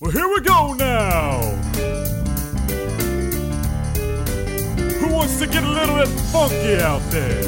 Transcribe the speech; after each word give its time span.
Well, 0.00 0.12
here 0.12 0.26
we 0.28 0.40
go 0.40 0.72
now. 0.72 1.42
Who 4.98 5.12
wants 5.12 5.38
to 5.40 5.46
get 5.46 5.62
a 5.62 5.68
little 5.68 5.94
bit 5.94 6.08
funky 6.32 6.76
out 6.76 7.02
there? 7.10 7.42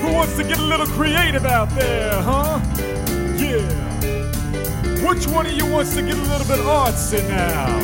Who 0.00 0.12
wants 0.12 0.36
to 0.36 0.44
get 0.44 0.58
a 0.58 0.62
little 0.62 0.86
creative 0.88 1.46
out 1.46 1.70
there, 1.70 2.12
huh? 2.20 2.60
Yeah. 3.38 3.62
Which 5.08 5.26
one 5.28 5.46
of 5.46 5.52
you 5.52 5.64
wants 5.64 5.94
to 5.94 6.02
get 6.02 6.18
a 6.18 6.28
little 6.28 6.46
bit 6.46 6.58
artsy 6.66 7.26
now? 7.30 7.78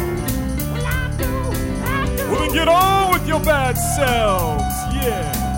Well 0.70 0.84
I 0.84 1.16
do! 1.16 2.30
Well, 2.30 2.40
then 2.40 2.52
get 2.52 2.68
on 2.68 3.14
with 3.14 3.26
your 3.26 3.40
bad 3.40 3.78
selves, 3.78 4.62
yeah. 5.02 5.51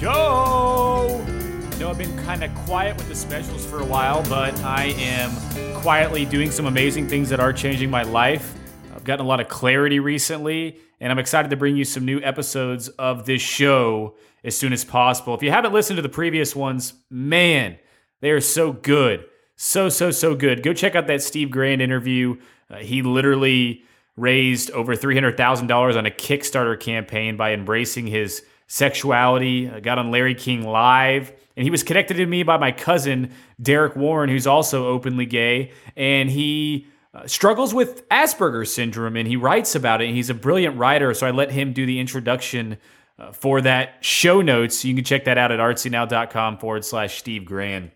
Yo! 0.00 1.22
I 1.70 1.78
know 1.78 1.90
I've 1.90 1.98
been 1.98 2.16
kind 2.24 2.42
of 2.42 2.54
quiet 2.64 2.96
with 2.96 3.08
the 3.08 3.14
specials 3.14 3.66
for 3.66 3.80
a 3.80 3.84
while, 3.84 4.22
but 4.30 4.58
I 4.62 4.94
am 4.96 5.30
quietly 5.74 6.24
doing 6.24 6.50
some 6.50 6.64
amazing 6.66 7.06
things 7.06 7.28
that 7.28 7.38
are 7.38 7.52
changing 7.52 7.90
my 7.90 8.02
life. 8.02 8.54
I've 8.94 9.04
gotten 9.04 9.26
a 9.26 9.28
lot 9.28 9.40
of 9.40 9.48
clarity 9.48 10.00
recently, 10.00 10.78
and 11.00 11.12
I'm 11.12 11.18
excited 11.18 11.50
to 11.50 11.56
bring 11.56 11.76
you 11.76 11.84
some 11.84 12.06
new 12.06 12.20
episodes 12.22 12.88
of 12.88 13.26
this 13.26 13.42
show 13.42 14.14
as 14.42 14.56
soon 14.56 14.72
as 14.72 14.86
possible. 14.86 15.34
If 15.34 15.42
you 15.42 15.50
haven't 15.50 15.74
listened 15.74 15.98
to 15.98 16.02
the 16.02 16.08
previous 16.08 16.56
ones, 16.56 16.94
man, 17.10 17.78
they 18.20 18.30
are 18.30 18.40
so 18.40 18.72
good. 18.72 19.26
So, 19.56 19.90
so, 19.90 20.10
so 20.10 20.34
good. 20.34 20.62
Go 20.62 20.72
check 20.72 20.94
out 20.94 21.08
that 21.08 21.22
Steve 21.22 21.50
Grand 21.50 21.82
interview. 21.82 22.36
Uh, 22.70 22.76
he 22.76 23.02
literally 23.02 23.82
raised 24.16 24.70
over 24.70 24.96
$300,000 24.96 25.96
on 25.96 26.06
a 26.06 26.10
Kickstarter 26.10 26.80
campaign 26.80 27.36
by 27.36 27.52
embracing 27.52 28.06
his 28.06 28.42
sexuality. 28.70 29.68
I 29.68 29.80
got 29.80 29.98
on 29.98 30.12
Larry 30.12 30.36
King 30.36 30.62
Live, 30.62 31.32
and 31.56 31.64
he 31.64 31.70
was 31.72 31.82
connected 31.82 32.14
to 32.14 32.26
me 32.26 32.44
by 32.44 32.56
my 32.56 32.70
cousin, 32.70 33.32
Derek 33.60 33.96
Warren, 33.96 34.30
who's 34.30 34.46
also 34.46 34.86
openly 34.86 35.26
gay. 35.26 35.72
And 35.96 36.30
he 36.30 36.86
uh, 37.12 37.26
struggles 37.26 37.74
with 37.74 38.08
Asperger's 38.10 38.72
syndrome, 38.72 39.16
and 39.16 39.26
he 39.26 39.34
writes 39.34 39.74
about 39.74 40.00
it. 40.00 40.06
And 40.06 40.14
he's 40.14 40.30
a 40.30 40.34
brilliant 40.34 40.78
writer, 40.78 41.12
so 41.14 41.26
I 41.26 41.32
let 41.32 41.50
him 41.50 41.72
do 41.72 41.84
the 41.84 41.98
introduction 41.98 42.78
uh, 43.18 43.32
for 43.32 43.60
that 43.60 44.04
show 44.04 44.40
notes. 44.40 44.84
You 44.84 44.94
can 44.94 45.02
check 45.02 45.24
that 45.24 45.36
out 45.36 45.50
at 45.50 45.58
artsynow.com 45.58 46.58
forward 46.58 46.84
slash 46.84 47.18
Steve 47.18 47.44
Grand. 47.44 47.90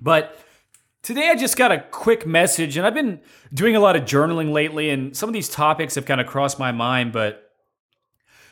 But 0.00 0.38
today 1.02 1.28
I 1.28 1.34
just 1.34 1.58
got 1.58 1.70
a 1.70 1.80
quick 1.80 2.26
message, 2.26 2.78
and 2.78 2.86
I've 2.86 2.94
been 2.94 3.20
doing 3.52 3.76
a 3.76 3.80
lot 3.80 3.94
of 3.94 4.04
journaling 4.04 4.52
lately, 4.52 4.88
and 4.88 5.14
some 5.14 5.28
of 5.28 5.34
these 5.34 5.50
topics 5.50 5.96
have 5.96 6.06
kind 6.06 6.20
of 6.20 6.26
crossed 6.26 6.58
my 6.58 6.72
mind, 6.72 7.12
but 7.12 7.47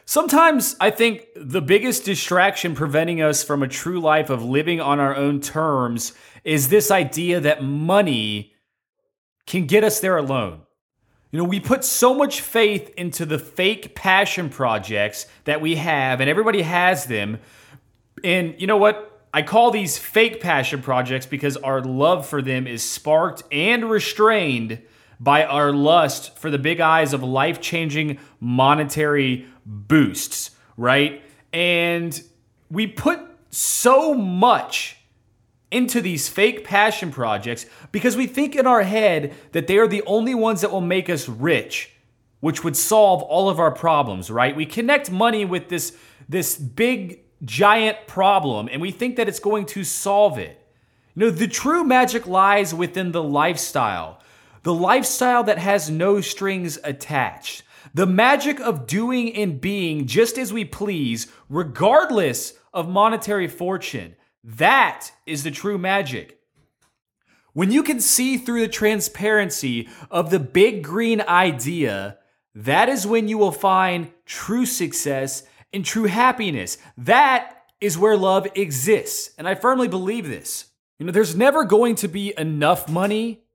Sometimes 0.09 0.77
I 0.79 0.91
think 0.91 1.27
the 1.35 1.61
biggest 1.61 2.05
distraction 2.05 2.77
preventing 2.77 3.21
us 3.21 3.43
from 3.43 3.65
a 3.65 3.69
true 3.69 4.01
life 4.01 4.31
of 4.31 4.45
living 4.45 4.81
on 4.81 5.01
our 5.01 5.17
own 5.17 5.41
terms 5.41 6.13
is 6.45 6.69
this 6.69 6.93
idea 6.93 7.41
that 7.41 7.65
money 7.65 8.55
can 9.47 9.67
get 9.67 9.83
us 9.83 9.99
there 9.99 10.17
alone. 10.17 10.61
You 11.33 11.41
know, 11.41 11.45
we 11.45 11.59
put 11.59 11.85
so 11.85 12.15
much 12.15 12.41
faith 12.41 12.89
into 12.97 13.27
the 13.27 13.39
fake 13.39 13.97
passion 13.97 14.49
projects 14.49 15.27
that 15.45 15.61
we 15.61 15.75
have, 15.75 16.21
and 16.21 16.31
everybody 16.31 16.63
has 16.63 17.07
them. 17.07 17.39
And 18.23 18.55
you 18.59 18.69
know 18.69 18.77
what? 18.77 19.29
I 19.35 19.43
call 19.43 19.73
these 19.73 19.99
fake 19.99 20.41
passion 20.41 20.83
projects 20.83 21.27
because 21.27 21.57
our 21.57 21.83
love 21.83 22.27
for 22.27 22.41
them 22.41 22.69
is 22.69 22.89
sparked 22.89 23.43
and 23.51 23.91
restrained 23.91 24.81
by 25.19 25.45
our 25.45 25.73
lust 25.73 26.39
for 26.39 26.51
the 26.51 26.59
big 26.59 26.81
eyes 26.81 27.13
of 27.13 27.23
life 27.23 27.61
changing 27.61 28.19
monetary 28.41 29.47
boosts, 29.65 30.51
right? 30.77 31.23
And 31.53 32.21
we 32.71 32.87
put 32.87 33.21
so 33.51 34.15
much 34.15 34.97
into 35.71 36.01
these 36.01 36.29
fake 36.29 36.65
passion 36.65 37.11
projects 37.11 37.67
because 37.93 38.17
we 38.17 38.27
think 38.27 38.55
in 38.55 38.67
our 38.67 38.83
head 38.83 39.35
that 39.53 39.67
they 39.67 39.79
are 39.79 39.89
the 39.89 40.03
only 40.07 40.35
ones 40.35 40.61
that 40.61 40.71
will 40.71 40.81
make 40.81 41.11
us 41.11 41.29
rich, 41.29 41.93
which 42.41 42.63
would 42.63 42.77
solve 42.77 43.23
all 43.23 43.49
of 43.49 43.59
our 43.59 43.71
problems, 43.71 44.31
right? 44.31 44.55
We 44.55 44.67
connect 44.67 45.11
money 45.11 45.45
with 45.45 45.69
this 45.69 45.97
this 46.29 46.57
big 46.57 47.21
giant 47.45 48.07
problem 48.07 48.69
and 48.73 48.81
we 48.81 48.91
think 48.91 49.17
that 49.17 49.29
it's 49.29 49.39
going 49.39 49.67
to 49.67 49.85
solve 49.85 50.39
it. 50.39 50.61
You 51.15 51.27
know, 51.27 51.31
the 51.31 51.49
true 51.49 51.85
magic 51.85 52.27
lies 52.27 52.75
within 52.75 53.13
the 53.13 53.23
lifestyle. 53.23 54.21
The 54.67 54.75
lifestyle 54.75 55.45
that 55.45 55.59
has 55.59 55.91
no 55.91 56.21
strings 56.21 56.77
attached. 56.83 57.63
The 57.95 58.05
magic 58.05 58.59
of 58.59 58.89
doing 58.89 59.33
and 59.37 59.61
being 59.61 60.09
just 60.09 60.39
as 60.39 60.53
we 60.53 60.65
please, 60.65 61.29
regardless 61.49 62.55
of 62.75 62.89
monetary 62.89 63.47
fortune. 63.47 64.17
That 64.43 65.13
is 65.25 65.45
the 65.45 65.53
true 65.53 65.79
magic. 65.79 66.41
When 67.53 67.71
you 67.71 67.85
can 67.85 68.01
see 68.01 68.39
through 68.39 68.63
the 68.63 68.67
transparency 68.67 69.89
of 70.11 70.31
the 70.31 70.41
big 70.41 70.83
green 70.83 71.21
idea, 71.21 72.19
that 72.57 72.89
is 72.89 73.07
when 73.07 73.29
you 73.29 73.39
will 73.39 73.53
find 73.53 74.11
true 74.25 74.67
success 74.67 75.45
and 75.73 75.85
true 75.85 76.07
happiness. 76.07 76.77
That 76.99 77.57
is 77.81 77.97
where 77.97 78.17
love 78.17 78.49
exists. 78.57 79.31
And 79.39 79.47
I 79.47 79.55
firmly 79.55 79.87
believe 79.87 80.27
this. 80.27 80.73
You 80.99 81.07
know, 81.07 81.13
there's 81.13 81.37
never 81.37 81.63
going 81.63 81.95
to 81.95 82.09
be 82.09 82.35
enough 82.37 82.89
money 82.89 83.46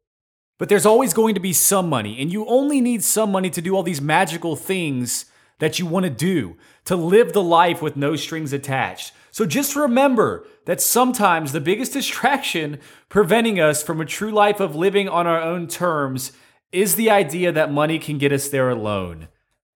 but 0.62 0.70
there's 0.70 0.86
always 0.86 1.12
going 1.12 1.34
to 1.34 1.42
be 1.42 1.54
some 1.54 1.90
money, 1.90 2.22
and 2.22 2.32
you 2.32 2.46
only 2.46 2.82
need 2.82 3.04
some 3.04 3.32
money 3.32 3.50
to 3.50 3.64
do 3.64 3.76
all 3.76 3.82
these 3.82 4.00
magical 4.00 4.56
things 4.56 5.26
that 5.58 5.80
you 5.80 5.88
want 5.88 6.04
to 6.04 6.10
do, 6.12 6.56
to 6.86 6.96
live 6.96 7.34
the 7.34 7.42
life 7.42 7.82
with 7.82 7.98
no 7.98 8.16
strings 8.16 8.54
attached. 8.54 9.12
So 9.32 9.48
just 9.48 9.76
remember 9.76 10.46
that 10.66 10.80
sometimes 10.80 11.52
the 11.52 11.60
biggest 11.60 11.94
distraction 11.94 12.80
preventing 13.10 13.60
us 13.60 13.82
from 13.82 14.00
a 14.00 14.06
true 14.06 14.30
life 14.32 14.60
of 14.60 14.76
living 14.76 15.10
on 15.10 15.26
our 15.26 15.42
own 15.42 15.66
terms 15.66 16.32
is 16.72 16.94
the 16.94 17.10
idea 17.10 17.52
that 17.52 17.74
money 17.74 17.98
can 17.98 18.20
get 18.20 18.32
us 18.32 18.48
there 18.48 18.70
alone, 18.70 19.30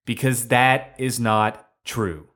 because 0.05 0.49
that 0.49 0.93
is 0.99 1.19
not 1.19 1.67
true. 1.83 2.27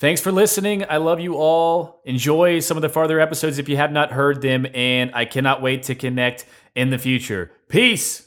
Thanks 0.00 0.20
for 0.20 0.32
listening. 0.32 0.84
I 0.88 0.96
love 0.96 1.20
you 1.20 1.36
all. 1.36 2.02
Enjoy 2.04 2.58
some 2.58 2.76
of 2.76 2.82
the 2.82 2.88
farther 2.88 3.20
episodes 3.20 3.58
if 3.58 3.68
you 3.68 3.76
have 3.76 3.92
not 3.92 4.10
heard 4.10 4.42
them, 4.42 4.66
and 4.74 5.12
I 5.14 5.24
cannot 5.24 5.62
wait 5.62 5.84
to 5.84 5.94
connect 5.94 6.46
in 6.74 6.90
the 6.90 6.98
future. 6.98 7.52
Peace. 7.68 8.23